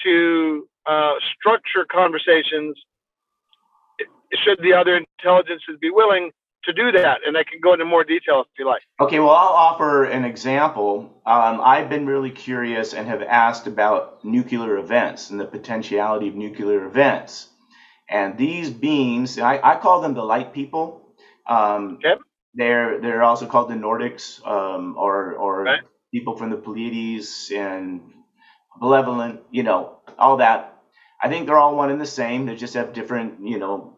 to 0.04 0.68
uh, 0.86 1.14
structure 1.38 1.86
conversations. 1.92 2.78
Should 4.44 4.60
the 4.62 4.74
other 4.74 4.98
intelligences 4.98 5.78
be 5.82 5.90
willing 5.90 6.32
to 6.68 6.74
do 6.74 6.92
that, 6.92 7.20
and 7.26 7.38
I 7.38 7.44
can 7.44 7.60
go 7.62 7.74
into 7.74 7.86
more 7.86 8.04
detail 8.04 8.42
if 8.42 8.48
you 8.60 8.66
like. 8.66 8.82
Okay, 9.00 9.20
well, 9.20 9.32
I'll 9.32 9.54
offer 9.54 10.04
an 10.04 10.26
example. 10.26 11.22
Um, 11.26 11.62
I've 11.62 11.90
been 11.90 12.06
really 12.06 12.30
curious 12.30 12.94
and 12.94 13.08
have 13.08 13.22
asked 13.22 13.68
about 13.68 14.24
nuclear 14.24 14.78
events 14.78 15.30
and 15.30 15.40
the 15.40 15.46
potentiality 15.46 16.28
of 16.28 16.36
nuclear 16.36 16.86
events. 16.86 17.50
And 18.10 18.38
these 18.38 18.70
beings, 18.70 19.40
I, 19.40 19.60
I 19.64 19.80
call 19.80 20.02
them 20.02 20.14
the 20.14 20.24
light 20.24 20.54
people. 20.54 21.07
Um, 21.50 21.98
Okay. 22.04 22.16
They're 22.54 23.00
they're 23.02 23.24
also 23.24 23.46
called 23.46 23.70
the 23.70 23.76
Nordics, 23.76 24.46
um, 24.48 24.96
or 24.98 25.34
or 25.34 25.64
Right. 25.64 25.82
people 26.12 26.36
from 26.38 26.50
the 26.50 26.58
Pleiades 26.58 27.52
and 27.56 28.02
Malevolent, 28.82 29.42
you 29.52 29.64
know, 29.64 30.00
all 30.18 30.38
that. 30.38 30.74
I 31.22 31.30
think 31.30 31.46
they're 31.46 31.58
all 31.58 31.76
one 31.76 31.92
and 31.92 32.02
the 32.02 32.06
same. 32.08 32.46
They 32.46 32.56
just 32.56 32.76
have 32.76 32.94
different, 32.94 33.42
you 33.42 33.60
know, 33.60 33.98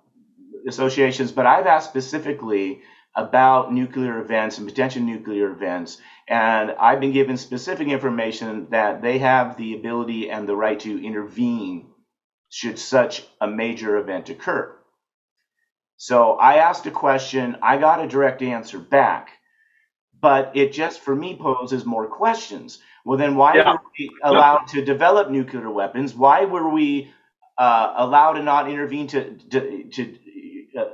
associations. 0.67 1.31
But 1.31 1.45
I've 1.45 1.67
asked 1.67 1.89
specifically 1.89 2.81
about 3.15 3.73
nuclear 3.73 4.19
events 4.19 4.57
and 4.57 4.67
potential 4.67 5.01
nuclear 5.03 5.51
events. 5.51 5.99
And 6.27 6.71
I've 6.71 6.99
been 6.99 7.11
given 7.13 7.37
specific 7.37 7.87
information 7.87 8.67
that 8.71 9.01
they 9.01 9.19
have 9.19 9.57
the 9.57 9.75
ability 9.75 10.29
and 10.29 10.47
the 10.47 10.55
right 10.55 10.79
to 10.81 11.05
intervene 11.05 11.87
should 12.49 12.79
such 12.79 13.25
a 13.41 13.47
major 13.47 13.97
event 13.97 14.29
occur. 14.29 14.75
So 16.01 16.35
I 16.35 16.59
asked 16.59 16.85
a 16.85 16.91
question, 16.91 17.57
I 17.61 17.77
got 17.77 18.01
a 18.03 18.07
direct 18.07 18.41
answer 18.41 18.79
back, 18.79 19.31
but 20.21 20.53
it 20.55 20.71
just 20.71 21.01
for 21.01 21.13
me 21.13 21.35
poses 21.35 21.85
more 21.85 22.07
questions. 22.07 22.79
Well, 23.03 23.17
then 23.17 23.35
why 23.35 23.55
Yeah. 23.57 23.73
were 23.73 23.79
we 23.99 24.17
allowed 24.23 24.67
to 24.69 24.85
develop 24.85 25.29
nuclear 25.29 25.69
weapons? 25.69 26.15
Why 26.15 26.45
were 26.45 26.69
we 26.69 27.11
uh, 27.57 27.95
allowed 27.97 28.33
to 28.35 28.43
not 28.43 28.69
intervene 28.69 29.07
to 29.07 29.35
to, 29.51 29.83
to 29.89 30.17
uh, 30.79 30.85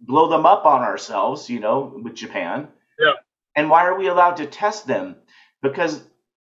blow 0.00 0.28
them 0.28 0.46
up 0.46 0.64
on 0.64 0.82
ourselves? 0.82 1.50
You 1.50 1.58
know, 1.58 1.92
with 2.04 2.14
Japan. 2.14 2.68
Yeah. 3.00 3.14
And 3.56 3.68
why 3.68 3.86
are 3.86 3.98
we 3.98 4.06
allowed 4.06 4.36
to 4.36 4.46
test 4.46 4.86
them? 4.86 5.16
Because 5.60 6.00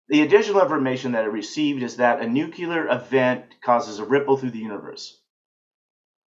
the 0.09 0.21
additional 0.21 0.63
information 0.63 1.11
that 1.11 1.23
I 1.23 1.27
received 1.27 1.83
is 1.83 1.97
that 1.97 2.19
a 2.21 2.27
nuclear 2.27 2.87
event 2.87 3.45
causes 3.63 3.99
a 3.99 4.05
ripple 4.05 4.37
through 4.37 4.51
the 4.51 4.59
universe. 4.71 5.21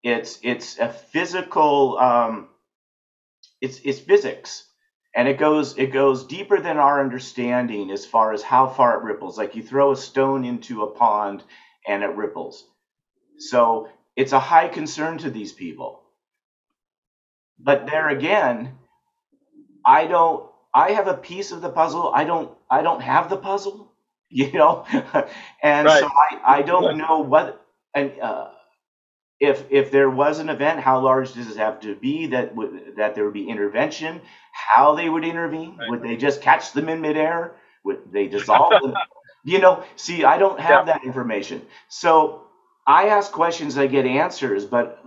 It's 0.05 0.39
it's 0.43 0.79
a 0.79 0.88
physical 0.89 1.97
um, 2.00 2.50
it's 3.62 3.79
it's 3.83 4.00
physics, 4.00 4.65
and 5.15 5.27
it 5.27 5.38
goes 5.39 5.77
it 5.77 5.91
goes 5.91 6.25
deeper 6.25 6.59
than 6.59 6.77
our 6.77 7.01
understanding 7.01 7.91
as 7.91 8.05
far 8.05 8.31
as 8.31 8.43
how 8.43 8.67
far 8.67 8.97
it 8.97 9.03
ripples. 9.03 9.38
Like 9.38 9.55
you 9.55 9.63
throw 9.63 9.91
a 9.91 9.97
stone 9.97 10.45
into 10.45 10.83
a 10.83 10.88
pond 10.91 11.43
and 11.88 12.03
it 12.03 12.15
ripples. 12.15 12.65
So 13.39 13.89
it's 14.15 14.33
a 14.33 14.39
high 14.39 14.67
concern 14.69 15.17
to 15.19 15.31
these 15.31 15.53
people. 15.53 16.01
But 17.59 17.88
there 17.88 18.09
again, 18.09 18.77
I 19.85 20.05
don't 20.07 20.50
I 20.74 20.91
have 20.91 21.07
a 21.07 21.15
piece 21.15 21.51
of 21.51 21.62
the 21.62 21.69
puzzle. 21.71 22.12
I 22.13 22.25
don't 22.25 22.51
I 22.69 22.81
don't 22.83 23.01
have 23.01 23.29
the 23.29 23.38
puzzle, 23.38 23.91
you 24.29 24.51
know? 24.53 24.85
and 25.63 25.89
so 25.91 26.07
I, 26.07 26.59
I 26.59 26.62
don't 26.63 26.97
know 26.97 27.19
what 27.19 27.65
and 27.95 28.19
uh 28.19 28.50
if 29.39 29.65
if 29.69 29.91
there 29.91 30.09
was 30.09 30.39
an 30.39 30.49
event, 30.49 30.79
how 30.79 30.99
large 31.01 31.33
does 31.33 31.49
it 31.49 31.57
have 31.57 31.81
to 31.81 31.95
be 31.95 32.27
that 32.27 32.55
would 32.55 32.95
that 32.97 33.15
there 33.15 33.25
would 33.25 33.33
be 33.33 33.49
intervention? 33.49 34.21
How 34.51 34.95
they 34.95 35.09
would 35.09 35.25
intervene? 35.25 35.77
Right. 35.77 35.89
Would 35.89 36.03
they 36.03 36.15
just 36.17 36.41
catch 36.41 36.71
them 36.73 36.89
in 36.89 37.01
midair? 37.01 37.55
Would 37.83 38.11
they 38.11 38.27
dissolve 38.27 38.81
them? 38.81 38.93
You 39.47 39.59
know, 39.59 39.83
see, 39.95 40.23
I 40.23 40.39
don't 40.39 40.59
have 40.59 40.87
that 40.87 41.03
information. 41.05 41.61
So 41.87 42.41
I 42.87 43.09
ask 43.09 43.31
questions, 43.31 43.77
I 43.77 43.85
get 43.85 44.05
answers, 44.07 44.65
but 44.65 45.03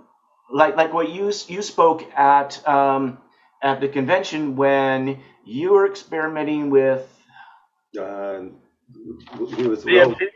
like 0.53 0.77
like 0.77 0.93
what 0.93 1.09
you 1.09 1.33
you 1.49 1.63
spoke 1.63 2.05
at 2.17 2.67
um, 2.69 3.19
at 3.63 3.81
the 3.81 3.89
convention 3.89 4.57
when 4.57 5.19
you 5.45 5.73
were 5.73 5.87
experimenting 5.87 6.71
with 6.71 7.03
Uh, 7.99 8.43
he 9.57 9.67
was 9.67 9.85
well, 9.85 10.11
DMT? 10.11 10.29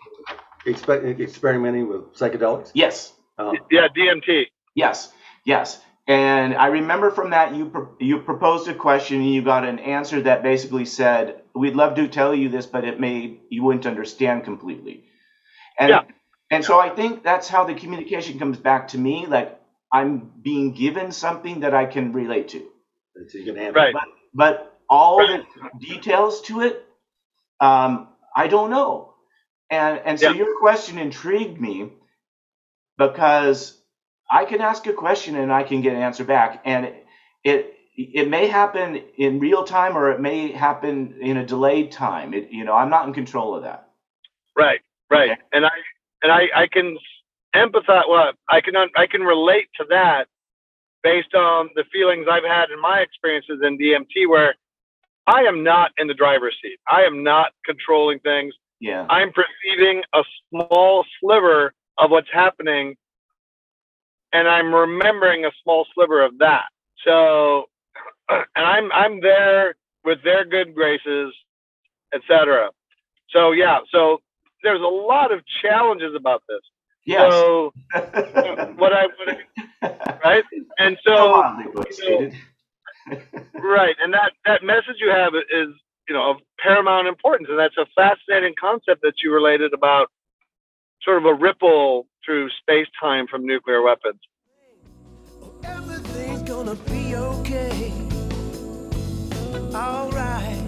expe- 0.66 1.20
experimenting 1.20 1.88
with 1.88 2.12
psychedelics. 2.14 2.70
yes 2.74 3.12
Um, 3.38 3.56
Yeah, 3.70 3.88
DMT. 3.88 4.46
Yes, 4.74 5.12
yes. 5.44 5.80
And 6.08 6.54
I 6.54 6.66
remember 6.66 7.10
from 7.10 7.30
that 7.30 7.54
you 7.54 7.66
pro- 7.66 7.96
you 8.00 8.18
proposed 8.20 8.68
a 8.68 8.74
question 8.74 9.18
and 9.18 9.32
you 9.32 9.42
got 9.42 9.64
an 9.64 9.78
answer 9.78 10.20
that 10.22 10.42
basically 10.42 10.84
said, 10.84 11.42
"We'd 11.54 11.76
love 11.76 11.94
to 11.96 12.08
tell 12.08 12.34
you 12.34 12.48
this, 12.48 12.66
but 12.66 12.84
it 12.84 12.98
may 12.98 13.38
you 13.50 13.62
wouldn't 13.62 13.86
understand 13.86 14.44
completely." 14.44 15.04
And 15.78 15.90
Yeah. 15.90 16.02
and 16.50 16.64
so 16.64 16.78
I 16.80 16.90
think 16.90 17.22
that's 17.22 17.48
how 17.48 17.64
the 17.64 17.74
communication 17.74 18.38
comes 18.38 18.58
back 18.58 18.88
to 18.88 18.98
me. 18.98 19.26
Like 19.26 19.60
I'm 19.92 20.32
being 20.42 20.72
given 20.72 21.12
something 21.12 21.60
that 21.60 21.74
I 21.74 21.86
can 21.86 22.12
relate 22.12 22.48
to, 22.48 22.60
so 23.28 23.38
you 23.38 23.44
can 23.44 23.56
handle 23.56 23.82
Right. 23.82 23.94
but 23.94 24.08
but 24.34 24.80
all 24.88 25.26
the 25.26 25.44
details 25.78 26.42
to 26.42 26.62
it, 26.62 26.84
um, 27.60 28.08
I 28.36 28.48
don't 28.48 28.70
know. 28.70 29.14
And 29.70 30.00
and 30.04 30.20
so 30.20 30.30
Yeah. 30.30 30.36
your 30.38 30.58
question 30.58 30.98
intrigued 30.98 31.60
me 31.60 31.92
because 32.98 33.80
I 34.30 34.44
can 34.44 34.60
ask 34.60 34.86
a 34.86 34.92
question 34.92 35.36
and 35.36 35.52
I 35.52 35.62
can 35.62 35.80
get 35.82 35.94
an 35.94 36.00
answer 36.02 36.24
back, 36.24 36.62
and 36.64 36.86
it 36.86 37.06
it, 37.44 37.74
it 37.96 38.28
may 38.30 38.46
happen 38.46 39.02
in 39.16 39.38
real 39.38 39.64
time 39.64 39.96
or 39.96 40.10
it 40.10 40.20
may 40.20 40.50
happen 40.52 41.14
in 41.20 41.36
a 41.36 41.46
delayed 41.46 41.92
time. 41.92 42.32
It, 42.32 42.50
you 42.50 42.64
know, 42.64 42.74
I'm 42.74 42.88
not 42.88 43.06
in 43.06 43.12
control 43.12 43.54
of 43.54 43.64
that. 43.64 43.90
Right, 44.56 44.80
right. 45.10 45.32
Okay. 45.32 45.40
And 45.52 45.66
I 45.66 45.70
and 46.22 46.32
I, 46.32 46.62
I 46.62 46.66
can 46.66 46.96
empathize. 47.54 48.08
Well, 48.08 48.32
I 48.48 48.60
can 48.60 48.74
I 48.96 49.06
can 49.06 49.22
relate 49.22 49.68
to 49.78 49.84
that 49.90 50.26
based 51.02 51.34
on 51.34 51.68
the 51.74 51.84
feelings 51.92 52.26
I've 52.30 52.44
had 52.44 52.70
in 52.70 52.80
my 52.80 53.00
experiences 53.00 53.60
in 53.62 53.76
DMT, 53.76 54.28
where 54.28 54.54
I 55.26 55.42
am 55.42 55.62
not 55.62 55.90
in 55.98 56.06
the 56.06 56.14
driver's 56.14 56.56
seat. 56.62 56.78
I 56.88 57.02
am 57.02 57.22
not 57.22 57.52
controlling 57.64 58.20
things. 58.20 58.54
Yeah. 58.80 59.06
I'm 59.08 59.32
perceiving 59.32 60.02
a 60.14 60.22
small 60.50 61.04
sliver 61.20 61.72
of 61.98 62.10
what's 62.10 62.28
happening, 62.32 62.96
and 64.32 64.48
I'm 64.48 64.74
remembering 64.74 65.44
a 65.44 65.50
small 65.62 65.86
sliver 65.94 66.24
of 66.24 66.38
that. 66.38 66.66
So, 67.04 67.64
and 68.28 68.44
I'm 68.56 68.90
I'm 68.92 69.20
there 69.20 69.74
with 70.04 70.18
their 70.24 70.44
good 70.44 70.74
graces, 70.74 71.34
etc. 72.14 72.70
So 73.30 73.52
yeah, 73.52 73.80
so 73.90 74.20
there's 74.62 74.80
a 74.80 74.84
lot 74.84 75.32
of 75.32 75.40
challenges 75.62 76.14
about 76.16 76.42
this. 76.48 76.60
Yes. 77.04 77.32
So 77.32 77.72
what 78.76 78.92
I, 78.92 79.06
I 79.82 80.18
right, 80.24 80.44
and 80.78 80.96
so 81.04 81.34
on, 81.34 81.66
Liquid 81.74 82.34
right, 83.54 83.96
and 84.00 84.12
that 84.14 84.32
that 84.46 84.62
message 84.62 84.96
you 84.98 85.10
have 85.10 85.34
is 85.34 85.74
you 86.08 86.14
know 86.14 86.30
of 86.30 86.36
paramount 86.62 87.08
importance. 87.08 87.48
And 87.50 87.58
that's 87.58 87.76
a 87.76 87.86
fascinating 87.96 88.54
concept 88.60 89.02
that 89.02 89.14
you 89.22 89.32
related 89.32 89.72
about 89.72 90.10
sort 91.04 91.18
of 91.18 91.24
a 91.24 91.34
ripple 91.34 92.06
through 92.24 92.48
space 92.60 92.86
time 93.00 93.26
from 93.26 93.46
nuclear 93.46 93.82
weapons. 93.82 94.20
Everything's 95.64 96.42
gonna 96.42 96.74
be 96.74 97.14
okay. 97.14 97.92
All 99.74 100.10
right. 100.10 100.58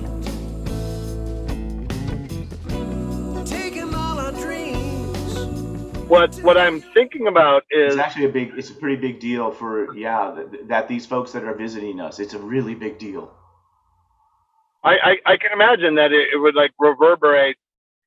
Taking 3.46 3.94
all 3.94 4.18
our 4.18 4.32
dreams. 4.32 5.38
What 6.08 6.34
what 6.42 6.56
I'm 6.56 6.80
thinking 6.80 7.26
about 7.28 7.64
is 7.70 7.94
it's 7.94 8.02
actually 8.02 8.26
a 8.26 8.32
big 8.32 8.52
it's 8.56 8.70
a 8.70 8.74
pretty 8.74 8.96
big 8.96 9.20
deal 9.20 9.50
for 9.50 9.94
yeah 9.94 10.32
that, 10.32 10.68
that 10.68 10.88
these 10.88 11.06
folks 11.06 11.32
that 11.32 11.44
are 11.44 11.54
visiting 11.54 12.00
us. 12.00 12.18
It's 12.18 12.34
a 12.34 12.38
really 12.38 12.74
big 12.74 12.98
deal. 12.98 13.32
I, 14.84 14.96
I, 15.26 15.32
I 15.32 15.36
can 15.38 15.50
imagine 15.52 15.94
that 15.94 16.12
it, 16.12 16.28
it, 16.34 16.36
would 16.36 16.54
like 16.54 16.72
reverberate, 16.78 17.56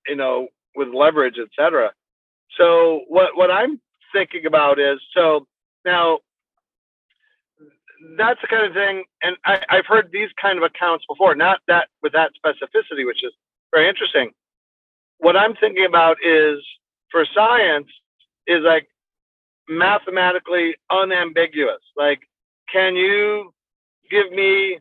you 0.07 0.15
know, 0.15 0.47
with 0.75 0.89
leverage, 0.89 1.37
etc. 1.39 1.91
So 2.57 3.01
what 3.07 3.35
what 3.35 3.51
I'm 3.51 3.79
thinking 4.13 4.45
about 4.45 4.79
is 4.79 4.99
so 5.15 5.47
now 5.85 6.19
that's 8.17 8.39
the 8.41 8.47
kind 8.47 8.65
of 8.65 8.73
thing, 8.73 9.03
and 9.21 9.35
I, 9.45 9.59
I've 9.69 9.85
heard 9.85 10.09
these 10.11 10.29
kind 10.41 10.57
of 10.57 10.63
accounts 10.63 11.05
before, 11.09 11.35
not 11.35 11.59
that 11.67 11.87
with 12.03 12.13
that 12.13 12.31
specificity, 12.37 13.05
which 13.05 13.23
is 13.23 13.33
very 13.73 13.89
interesting. 13.89 14.31
What 15.17 15.35
I'm 15.35 15.55
thinking 15.55 15.85
about 15.85 16.17
is 16.23 16.59
for 17.11 17.25
science 17.33 17.87
is 18.45 18.61
like 18.63 18.87
mathematically 19.67 20.75
unambiguous. 20.89 21.81
Like, 21.95 22.19
can 22.71 22.95
you 22.95 23.53
give 24.09 24.31
me 24.31 24.79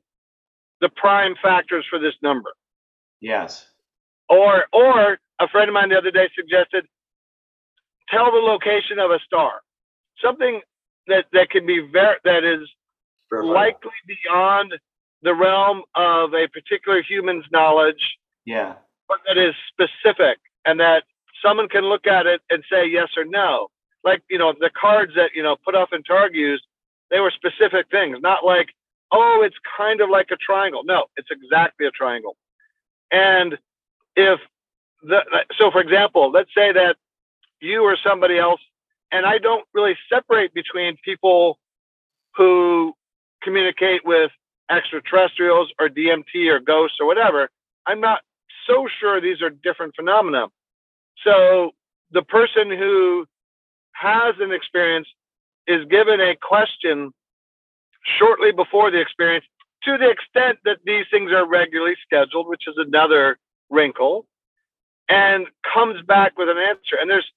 the 0.80 0.90
prime 0.96 1.35
factors 1.42 1.85
for 1.88 1.99
this 1.99 2.14
number? 2.23 2.50
Yes. 3.20 3.66
Or 4.28 4.66
or 4.73 5.18
a 5.40 5.49
friend 5.49 5.68
of 5.68 5.75
mine 5.75 5.88
the 5.88 5.96
other 5.96 6.11
day 6.11 6.28
suggested 6.37 6.87
tell 8.08 8.30
the 8.30 8.38
location 8.38 8.98
of 8.98 9.10
a 9.10 9.18
star. 9.25 9.60
Something 10.22 10.60
that 11.06 11.26
that 11.32 11.50
can 11.50 11.66
be 11.66 11.80
very 11.92 12.16
that 12.25 12.44
is 12.44 12.68
likely 13.30 13.90
beyond 14.06 14.75
the 15.22 15.34
realm 15.34 15.82
of 15.94 16.34
a 16.34 16.48
particular 16.48 17.02
human's 17.02 17.44
knowledge. 17.52 18.18
Yeah. 18.44 18.75
But 19.08 19.18
that 19.26 19.38
is 19.38 19.54
specific 19.72 20.38
and 20.64 20.80
that 20.80 21.04
someone 21.44 21.68
can 21.68 21.84
look 21.84 22.06
at 22.06 22.26
it 22.26 22.40
and 22.50 22.62
say 22.70 22.86
yes 22.86 23.08
or 23.16 23.25
no. 23.25 23.68
Like, 24.04 24.22
you 24.30 24.38
know, 24.38 24.54
the 24.58 24.70
cards 24.70 25.12
that, 25.16 25.30
you 25.34 25.42
know, 25.42 25.56
Puthoff 25.66 25.88
and 25.92 26.06
Targ 26.06 26.34
used, 26.34 26.64
they 27.10 27.20
were 27.20 27.32
specific 27.32 27.86
things, 27.90 28.18
not 28.20 28.44
like, 28.44 28.68
oh, 29.12 29.42
it's 29.44 29.56
kind 29.76 30.00
of 30.00 30.10
like 30.10 30.28
a 30.32 30.36
triangle. 30.36 30.82
No, 30.84 31.04
it's 31.16 31.28
exactly 31.30 31.86
a 31.86 31.90
triangle. 31.90 32.36
And 33.10 33.58
if 34.16 34.40
the, 35.02 35.20
so 35.58 35.70
for 35.70 35.80
example, 35.80 36.30
let's 36.30 36.50
say 36.56 36.72
that 36.72 36.96
you 37.60 37.82
or 37.82 37.96
somebody 38.02 38.38
else, 38.38 38.60
and 39.12 39.25
I 39.26 39.38
don't 39.38 39.64
really 39.72 39.96
separate 40.12 40.52
between 40.54 40.96
people 41.04 41.58
who 42.34 42.92
communicate 43.42 44.04
with 44.04 44.30
extraterrestrials 44.70 45.70
or 45.78 45.88
DMT 45.88 46.48
or 46.48 46.60
ghosts 46.60 46.98
or 47.00 47.06
whatever. 47.06 47.48
I'm 47.86 48.00
not 48.00 48.20
so 48.66 48.88
sure 49.00 49.20
these 49.20 49.40
are 49.42 49.50
different 49.50 49.94
phenomena. 49.94 50.46
So 51.25 51.70
the 52.10 52.22
person 52.22 52.70
who 52.70 53.26
has 53.92 54.34
an 54.40 54.52
experience 54.52 55.08
is 55.66 55.84
given 55.88 56.20
a 56.20 56.36
question 56.36 57.12
shortly 58.19 58.52
before 58.52 58.90
the 58.90 59.00
experience 59.00 59.45
to 59.84 59.97
the 59.99 60.10
extent 60.10 60.58
that 60.64 60.78
these 60.84 61.04
things 61.10 61.30
are 61.32 61.49
regularly 61.49 61.95
scheduled, 62.04 62.49
which 62.49 62.64
is 62.66 62.75
another 62.76 63.38
wrinkle, 63.71 64.26
and 65.08 65.47
comes 65.75 66.02
back 66.06 66.36
with 66.36 66.49
an 66.49 66.58
answer. 66.58 66.97
And 67.00 67.08
there's 67.08 67.30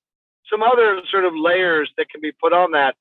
some 0.49 0.61
other 0.63 1.01
sort 1.09 1.25
of 1.25 1.33
layers 1.35 1.91
that 1.97 2.09
can 2.09 2.21
be 2.21 2.31
put 2.31 2.53
on 2.53 2.71
that. 2.71 2.95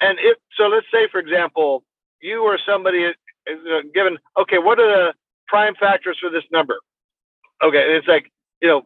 And 0.00 0.18
if 0.20 0.36
so, 0.56 0.64
let's 0.64 0.86
say, 0.92 1.08
for 1.10 1.20
example, 1.20 1.84
you 2.20 2.42
or 2.42 2.58
somebody 2.64 3.04
is 3.04 3.14
uh, 3.48 3.82
given, 3.94 4.18
okay, 4.38 4.58
what 4.58 4.78
are 4.78 4.88
the 4.88 5.14
prime 5.48 5.74
factors 5.78 6.18
for 6.20 6.30
this 6.30 6.44
number? 6.50 6.78
Okay, 7.62 7.96
it's 7.96 8.08
like, 8.08 8.30
you 8.60 8.68
know, 8.68 8.82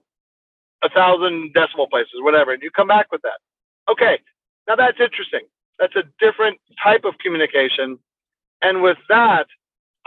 a 0.82 0.90
thousand 0.90 1.52
decimal 1.54 1.88
places, 1.88 2.14
whatever, 2.20 2.52
and 2.52 2.62
you 2.62 2.70
come 2.70 2.88
back 2.88 3.10
with 3.10 3.22
that. 3.22 3.40
Okay, 3.90 4.18
now 4.68 4.76
that's 4.76 5.00
interesting. 5.00 5.42
That's 5.78 5.96
a 5.96 6.02
different 6.20 6.58
type 6.82 7.04
of 7.04 7.18
communication. 7.18 7.98
And 8.62 8.82
with 8.82 8.98
that, 9.08 9.46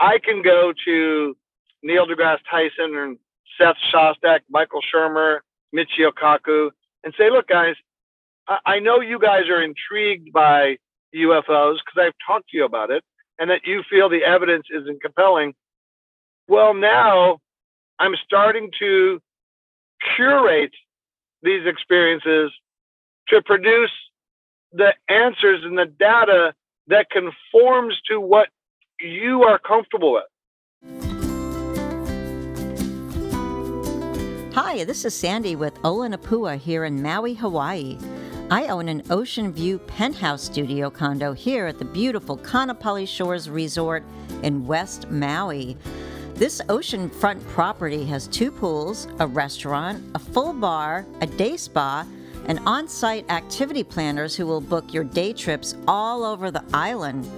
I 0.00 0.18
can 0.18 0.42
go 0.42 0.72
to 0.84 1.36
Neil 1.82 2.06
deGrasse 2.06 2.38
Tyson 2.50 2.96
and 2.96 3.18
Seth 3.58 3.76
Shostak, 3.92 4.40
Michael 4.48 4.80
Shermer, 4.82 5.38
Michio 5.74 6.10
Kaku, 6.12 6.70
and 7.04 7.14
say, 7.16 7.30
look, 7.30 7.48
guys, 7.48 7.74
I 8.48 8.80
know 8.80 9.00
you 9.00 9.18
guys 9.18 9.48
are 9.48 9.62
intrigued 9.62 10.32
by 10.32 10.76
UFOs 11.14 11.76
because 11.84 11.98
I've 11.98 12.14
talked 12.26 12.50
to 12.50 12.56
you 12.56 12.64
about 12.64 12.90
it 12.90 13.04
and 13.38 13.50
that 13.50 13.60
you 13.64 13.82
feel 13.88 14.08
the 14.08 14.24
evidence 14.24 14.66
isn't 14.74 15.02
compelling. 15.02 15.54
Well, 16.48 16.74
now 16.74 17.38
I'm 17.98 18.14
starting 18.24 18.70
to 18.80 19.20
curate 20.16 20.74
these 21.42 21.66
experiences 21.66 22.52
to 23.28 23.42
produce 23.42 23.92
the 24.72 24.94
answers 25.08 25.62
and 25.64 25.78
the 25.78 25.86
data 25.86 26.54
that 26.88 27.08
conforms 27.10 28.00
to 28.08 28.20
what 28.20 28.48
you 29.00 29.44
are 29.44 29.58
comfortable 29.58 30.12
with. 30.12 30.24
Hi, 34.54 34.84
this 34.84 35.04
is 35.04 35.14
Sandy 35.14 35.54
with 35.54 35.74
Olanapua 35.82 36.58
here 36.58 36.84
in 36.84 37.00
Maui, 37.02 37.34
Hawaii. 37.34 37.96
I 38.52 38.66
own 38.66 38.88
an 38.88 39.04
ocean 39.10 39.52
view 39.52 39.78
penthouse 39.78 40.42
studio 40.42 40.90
condo 40.90 41.32
here 41.32 41.66
at 41.66 41.78
the 41.78 41.84
beautiful 41.84 42.36
Kaanapali 42.36 43.06
Shores 43.06 43.48
Resort 43.48 44.02
in 44.42 44.66
West 44.66 45.08
Maui. 45.08 45.76
This 46.34 46.60
oceanfront 46.62 47.46
property 47.50 48.04
has 48.06 48.26
two 48.26 48.50
pools, 48.50 49.06
a 49.20 49.26
restaurant, 49.28 50.02
a 50.16 50.18
full 50.18 50.52
bar, 50.52 51.06
a 51.20 51.28
day 51.28 51.56
spa, 51.56 52.04
and 52.46 52.58
on 52.66 52.88
site 52.88 53.30
activity 53.30 53.84
planners 53.84 54.34
who 54.34 54.46
will 54.46 54.60
book 54.60 54.92
your 54.92 55.04
day 55.04 55.32
trips 55.32 55.76
all 55.86 56.24
over 56.24 56.50
the 56.50 56.64
island. 56.74 57.30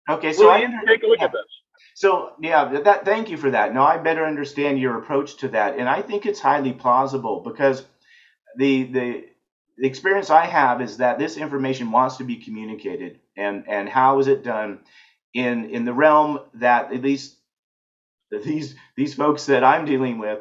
Okay, 0.07 0.33
so 0.33 0.49
I 0.51 0.59
take 0.85 1.01
a 1.01 1.07
look 1.07 1.17
yeah. 1.19 1.25
at 1.25 1.31
this. 1.31 1.41
So 1.95 2.33
yeah, 2.39 2.81
that 2.81 3.05
thank 3.05 3.29
you 3.29 3.37
for 3.37 3.49
that. 3.49 3.73
Now 3.73 3.85
I 3.85 3.97
better 3.97 4.25
understand 4.25 4.79
your 4.79 4.99
approach 4.99 5.37
to 5.37 5.47
that, 5.49 5.79
and 5.79 5.89
I 5.89 6.01
think 6.01 6.25
it's 6.25 6.39
highly 6.39 6.73
plausible 6.73 7.41
because 7.41 7.83
the 8.57 8.83
the 8.83 9.25
the 9.77 9.87
experience 9.87 10.29
I 10.29 10.45
have 10.45 10.81
is 10.81 10.97
that 10.97 11.17
this 11.17 11.37
information 11.37 11.91
wants 11.91 12.17
to 12.17 12.23
be 12.23 12.35
communicated, 12.35 13.19
and 13.35 13.63
and 13.67 13.89
how 13.89 14.19
is 14.19 14.27
it 14.27 14.43
done 14.43 14.81
in 15.33 15.71
in 15.71 15.85
the 15.85 15.93
realm 15.93 16.41
that 16.55 16.93
at 16.93 17.01
least 17.01 17.37
these 18.43 18.75
these 18.95 19.15
folks 19.15 19.47
that 19.47 19.63
I'm 19.63 19.85
dealing 19.85 20.19
with 20.19 20.39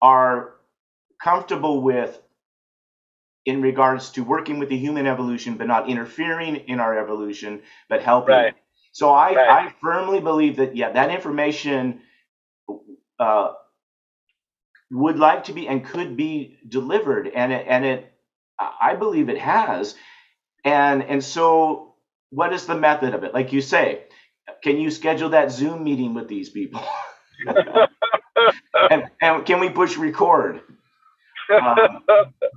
are 0.00 0.54
comfortable 1.20 1.82
with 1.82 2.20
in 3.46 3.62
regards 3.62 4.10
to 4.10 4.24
working 4.24 4.58
with 4.58 4.68
the 4.68 4.76
human 4.76 5.06
evolution, 5.06 5.56
but 5.56 5.68
not 5.68 5.88
interfering 5.88 6.56
in 6.56 6.80
our 6.80 6.98
evolution, 6.98 7.62
but 7.88 8.02
helping. 8.02 8.34
Right. 8.34 8.54
So 8.92 9.10
I, 9.10 9.34
right. 9.34 9.50
I 9.68 9.74
firmly 9.80 10.20
believe 10.20 10.56
that 10.56 10.76
yeah, 10.76 10.92
that 10.92 11.10
information 11.10 12.00
uh, 13.20 13.52
would 14.90 15.18
like 15.18 15.44
to 15.44 15.52
be 15.52 15.68
and 15.68 15.84
could 15.84 16.16
be 16.16 16.58
delivered, 16.68 17.28
and 17.28 17.52
it, 17.52 17.66
and 17.68 17.84
it, 17.84 18.12
I 18.58 18.94
believe 18.96 19.28
it 19.28 19.38
has, 19.38 19.94
and 20.64 21.02
and 21.02 21.22
so 21.22 21.94
what 22.30 22.52
is 22.52 22.66
the 22.66 22.76
method 22.76 23.14
of 23.14 23.24
it? 23.24 23.34
Like 23.34 23.52
you 23.52 23.60
say, 23.60 24.04
can 24.62 24.78
you 24.78 24.90
schedule 24.90 25.30
that 25.30 25.52
Zoom 25.52 25.84
meeting 25.84 26.14
with 26.14 26.28
these 26.28 26.50
people? 26.50 26.82
and, 28.90 29.04
and 29.20 29.46
can 29.46 29.60
we 29.60 29.70
push 29.70 29.96
record? 29.96 30.60
Um, 31.50 32.02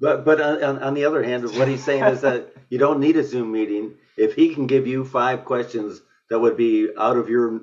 but 0.01 0.25
but 0.25 0.41
on, 0.41 0.79
on 0.79 0.93
the 0.93 1.05
other 1.05 1.23
hand, 1.23 1.43
what 1.57 1.67
he's 1.67 1.83
saying 1.83 2.03
is 2.03 2.21
that 2.21 2.53
you 2.69 2.77
don't 2.77 2.99
need 2.99 3.17
a 3.17 3.23
Zoom 3.23 3.51
meeting 3.51 3.95
if 4.17 4.33
he 4.33 4.53
can 4.53 4.67
give 4.67 4.87
you 4.87 5.05
five 5.05 5.45
questions 5.45 6.01
that 6.29 6.39
would 6.39 6.57
be 6.57 6.89
out 6.97 7.17
of 7.17 7.29
your 7.29 7.61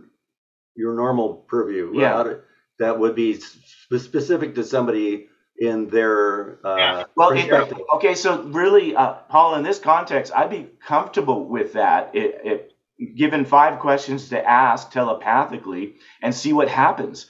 your 0.76 0.94
normal 0.94 1.34
purview. 1.48 1.92
Yeah. 1.94 2.20
of, 2.20 2.40
that 2.78 2.98
would 2.98 3.14
be 3.14 3.40
sp- 3.40 3.98
specific 3.98 4.54
to 4.56 4.64
somebody 4.64 5.28
in 5.58 5.88
their 5.88 6.58
uh, 6.66 6.76
Yeah. 6.76 7.04
Well, 7.14 7.30
it, 7.30 7.72
okay, 7.94 8.14
so 8.14 8.42
really, 8.42 8.94
uh, 8.94 9.14
Paul, 9.30 9.54
in 9.54 9.62
this 9.62 9.78
context, 9.78 10.32
I'd 10.34 10.50
be 10.50 10.68
comfortable 10.86 11.46
with 11.46 11.72
that. 11.72 12.14
It, 12.14 12.40
it, 12.44 12.72
given 13.14 13.44
five 13.44 13.78
questions 13.78 14.30
to 14.30 14.42
ask 14.48 14.90
telepathically 14.90 15.96
and 16.22 16.34
see 16.34 16.52
what 16.52 16.68
happens. 16.68 17.26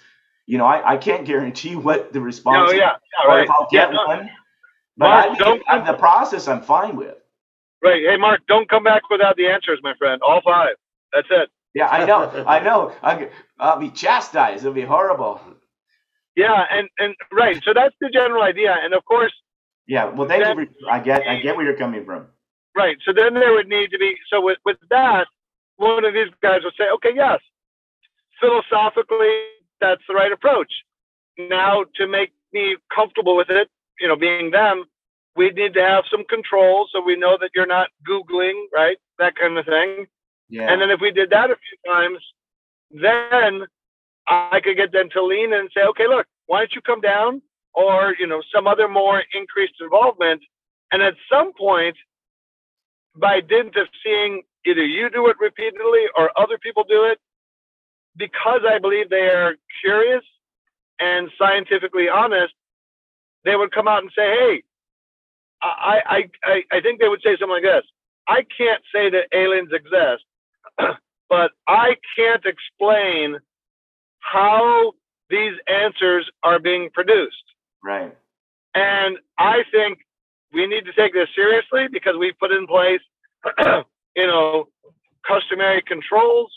You 0.46 0.59
know, 0.59 0.66
I, 0.66 0.94
I 0.94 0.96
can't 0.96 1.26
guarantee 1.26 1.76
what 1.76 2.12
the 2.12 2.20
response 2.20 2.70
No, 2.70 2.74
is 2.74 2.78
yeah, 2.80 2.92
yeah, 3.24 3.28
right. 3.28 3.44
if 3.44 3.50
I'll 3.50 3.68
get 3.70 3.88
Yeah, 3.90 3.94
no. 3.96 4.06
one. 4.06 4.30
But 4.96 5.09
Mark, 5.38 5.61
I 5.68 5.80
the 5.92 5.94
process 5.98 6.48
I'm 6.48 6.62
fine 6.62 6.96
with. 6.96 7.16
Right. 7.82 8.02
Hey, 8.09 8.16
Mark, 8.16 8.40
don't 8.48 8.68
come 8.68 8.85
back 8.85 9.02
without 9.11 9.37
the 9.37 9.46
answers, 9.48 9.80
my 9.82 9.94
friend. 9.98 10.20
All 10.26 10.40
five. 10.44 10.76
That's 11.12 11.28
it. 11.30 11.50
Yeah, 11.74 11.88
I 11.88 12.06
know, 12.06 12.44
I 12.46 12.61
know. 12.61 12.92
I, 13.02 13.28
I'll 13.59 13.78
be 13.78 13.90
chastised. 13.90 14.64
It'll 14.64 14.72
be 14.74 14.82
horrible. 14.82 15.40
Yeah, 16.37 16.64
and 16.70 16.88
and 16.98 17.14
right. 17.32 17.62
So 17.64 17.72
that's 17.74 17.94
the 18.00 18.09
general 18.11 18.42
idea. 18.42 18.74
And 18.82 18.94
of 18.94 19.04
course, 19.04 19.32
Yeah, 19.87 20.06
well, 20.06 20.28
thank 20.28 20.46
you. 20.46 20.66
For, 20.66 20.90
I 20.90 21.00
get, 21.00 21.26
I 21.26 21.40
get 21.40 21.56
where 21.56 21.66
you're 21.66 21.76
coming 21.76 22.04
from. 22.04 22.26
right. 22.76 22.96
So 23.04 23.12
then 23.14 23.35
there 23.35 23.52
would 23.52 23.68
need 23.68 23.90
to 23.90 23.98
be. 23.98 24.14
So 24.30 24.40
with 24.40 24.59
with 24.64 24.78
that, 24.90 25.26
one 25.76 26.04
of 26.04 26.14
these 26.14 26.28
guys 26.42 26.61
would 26.64 26.74
say, 26.78 26.85
okay, 26.96 27.11
yes, 27.14 27.40
philosophically, 28.40 29.32
that's 29.81 30.03
the 30.09 30.15
right 30.15 30.33
approach. 30.33 30.73
Now, 31.39 31.85
to 31.97 32.07
make 32.07 32.33
me 32.53 32.77
comfortable 32.95 33.37
with 33.37 33.51
it, 33.51 33.69
you 34.01 34.09
know, 34.09 34.17
being 34.17 34.51
them, 34.51 34.85
we 35.37 35.51
need 35.51 35.75
to 35.75 35.83
have 35.83 36.05
some 36.11 36.25
control 36.25 36.89
so 36.93 37.03
we 37.05 37.17
know 37.17 37.37
that 37.41 37.51
you're 37.55 37.67
not 37.67 37.89
Googling, 38.09 38.65
right? 38.75 38.97
That 39.19 39.37
kind 39.37 39.59
of 39.59 39.67
thing. 39.67 40.07
Yeah. 40.49 40.73
And 40.73 40.81
then 40.81 40.91
if 40.91 41.01
we 41.01 41.11
did 41.11 41.31
that 41.31 41.51
a 41.51 41.57
few 41.57 41.93
times, 41.93 42.19
then 42.91 43.67
I 44.29 44.61
could 44.62 44.77
get 44.77 44.93
them 44.93 45.09
to 45.12 45.23
lean 45.25 45.53
and 45.53 45.69
say, 45.75 45.83
okay, 45.83 46.07
look, 46.09 46.27
why 46.47 46.61
don't 46.61 46.75
you 46.75 46.81
come 46.81 47.01
down? 47.01 47.43
Or, 47.75 48.15
you 48.19 48.27
know, 48.27 48.43
some 48.55 48.67
other 48.67 48.89
more 48.89 49.23
increased 49.35 49.75
involvement. 49.81 50.43
And 50.93 51.03
at 51.03 51.15
some 51.31 51.53
point, 51.53 51.97
by 53.15 53.41
dint 53.41 53.77
of 53.77 53.89
seeing 54.03 54.43
either 54.65 54.85
you 54.85 55.11
do 55.11 55.29
it 55.29 55.37
repeatedly 55.41 56.05
or 56.17 56.31
other 56.39 56.59
people 56.59 56.85
do 56.89 57.05
it, 57.05 57.19
because 58.16 58.61
I 58.68 58.79
believe 58.79 59.11
they 59.11 59.29
are 59.29 59.57
curious 59.83 60.22
and 60.98 61.31
scientifically 61.38 62.09
honest, 62.09 62.55
they 63.44 63.57
would 63.57 63.72
come 63.72 63.88
out 63.88 64.02
and 64.02 64.11
say, 64.16 64.22
hey, 64.22 64.62
I, 65.62 66.00
I, 66.07 66.31
I, 66.44 66.62
I 66.72 66.81
think 66.81 67.00
they 67.00 67.09
would 67.09 67.22
say 67.22 67.37
something 67.38 67.50
like 67.50 67.62
this. 67.62 67.85
I 68.29 68.44
can't 68.57 68.83
say 68.92 69.11
that 69.11 69.29
aliens 69.37 69.70
exist, 69.72 70.24
but 71.29 71.52
I 71.68 71.96
can't 72.16 72.44
explain 72.44 73.38
how 74.20 74.92
these 75.31 75.55
answers 75.68 76.29
are 76.42 76.59
being 76.59 76.90
produced. 76.92 77.37
right. 77.83 78.16
And 78.74 79.16
I 79.38 79.62
think 79.72 80.00
we 80.52 80.66
need 80.66 80.85
to 80.85 80.92
take 80.92 81.14
this 81.14 81.29
seriously 81.35 81.87
because 81.90 82.14
we 82.18 82.33
put 82.38 82.52
in 82.52 82.66
place, 82.66 83.00
you 84.16 84.26
know, 84.26 84.68
customary 85.26 85.83
controls. 85.87 86.52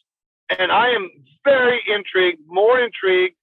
And 0.58 0.72
I 0.72 0.89
am 0.89 1.10
very 1.50 1.82
intrigued, 1.88 2.42
more 2.48 2.80
intrigued 2.80 3.36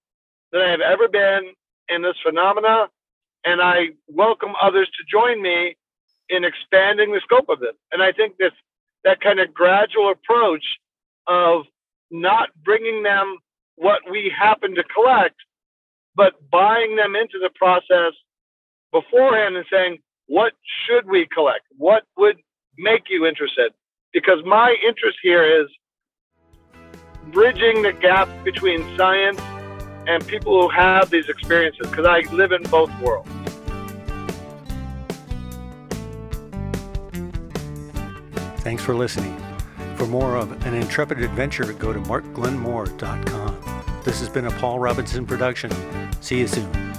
than 0.52 0.62
I 0.62 0.70
have 0.70 0.80
ever 0.80 1.08
been 1.08 1.52
in 1.88 2.02
this 2.02 2.16
phenomena. 2.24 2.88
And 3.44 3.60
I 3.60 3.90
welcome 4.08 4.52
others 4.60 4.88
to 4.96 5.04
join 5.10 5.40
me 5.40 5.76
in 6.28 6.44
expanding 6.44 7.12
the 7.12 7.20
scope 7.22 7.48
of 7.48 7.62
it. 7.62 7.76
And 7.92 8.02
I 8.02 8.12
think 8.12 8.36
this 8.38 8.52
that 9.04 9.20
kind 9.20 9.38
of 9.38 9.54
gradual 9.54 10.10
approach 10.10 10.64
of 11.28 11.62
not 12.10 12.48
bringing 12.64 13.04
them 13.04 13.38
what 13.76 14.00
we 14.10 14.32
happen 14.36 14.74
to 14.74 14.82
collect, 14.82 15.36
but 16.16 16.32
buying 16.50 16.96
them 16.96 17.14
into 17.14 17.38
the 17.40 17.50
process 17.54 18.14
beforehand 18.90 19.56
and 19.56 19.66
saying, 19.70 19.98
what 20.26 20.54
should 20.84 21.06
we 21.06 21.26
collect? 21.26 21.66
What 21.76 22.02
would 22.16 22.38
make 22.76 23.04
you 23.08 23.26
interested? 23.26 23.72
Because 24.12 24.38
my 24.44 24.74
interest 24.84 25.18
here 25.22 25.44
is 25.62 25.68
bridging 27.32 27.82
the 27.82 27.92
gap 27.92 28.28
between 28.44 28.96
science 28.96 29.40
and 30.06 30.26
people 30.26 30.62
who 30.62 30.68
have 30.68 31.10
these 31.10 31.28
experiences, 31.28 31.90
because 31.90 32.06
I 32.06 32.20
live 32.32 32.52
in 32.52 32.62
both 32.64 32.90
worlds. 33.00 33.28
Thanks 38.62 38.82
for 38.82 38.94
listening. 38.94 39.36
For 39.96 40.06
more 40.06 40.36
of 40.36 40.52
An 40.66 40.74
Intrepid 40.74 41.20
Adventure, 41.20 41.72
go 41.72 41.92
to 41.92 42.00
markglenmore.com. 42.00 44.02
This 44.04 44.20
has 44.20 44.28
been 44.28 44.46
a 44.46 44.50
Paul 44.52 44.78
Robinson 44.78 45.26
production. 45.26 45.72
See 46.20 46.38
you 46.38 46.46
soon. 46.46 46.95